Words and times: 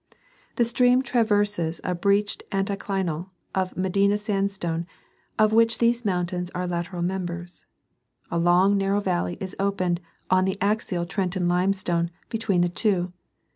The 0.55 0.65
stream 0.65 1.03
traverses 1.03 1.79
a 1.83 1.93
breached 1.93 2.41
anticlinal 2.51 3.29
of 3.53 3.77
Medina 3.77 4.17
sandstone, 4.17 4.87
of 5.37 5.53
which 5.53 5.77
these 5.77 6.03
mountains 6.03 6.49
are 6.55 6.65
the 6.65 6.71
lateral 6.73 7.03
members. 7.03 7.67
A 8.31 8.39
long 8.39 8.79
narrow 8.79 8.99
valley 8.99 9.37
is 9.39 9.55
opened 9.59 10.01
on 10.31 10.45
the 10.45 10.57
axial 10.59 11.05
Trenton 11.05 11.47
limestone 11.47 12.09
between 12.29 12.61
the 12.61 12.67
two. 12.69 13.13